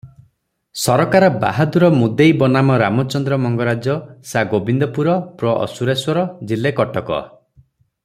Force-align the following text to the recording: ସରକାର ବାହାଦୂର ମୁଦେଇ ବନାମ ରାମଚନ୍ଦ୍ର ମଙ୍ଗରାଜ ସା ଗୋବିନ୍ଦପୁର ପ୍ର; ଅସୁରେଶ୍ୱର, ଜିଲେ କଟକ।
ସରକାର 0.83 1.27
ବାହାଦୂର 1.43 1.89
ମୁଦେଇ 1.97 2.33
ବନାମ 2.43 2.79
ରାମଚନ୍ଦ୍ର 2.83 3.39
ମଙ୍ଗରାଜ 3.45 3.99
ସା 4.31 4.45
ଗୋବିନ୍ଦପୁର 4.55 5.17
ପ୍ର; 5.43 5.55
ଅସୁରେଶ୍ୱର, 5.67 6.27
ଜିଲେ 6.53 6.77
କଟକ। 6.83 7.25